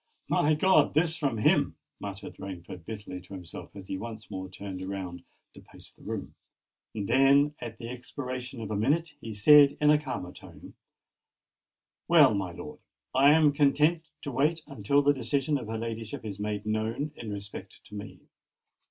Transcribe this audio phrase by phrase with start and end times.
[0.27, 0.95] "My God!
[0.95, 5.21] this from him!" muttered Rainford bitterly to himself, as he once more turned round
[5.53, 6.33] to pace the room:
[6.95, 10.73] then, at the expiration of a minute, he said in a calmer tone,
[12.07, 16.65] "Well, my lord—I am content to wait until the decision of her ladyship is made
[16.65, 18.21] known in respect to me.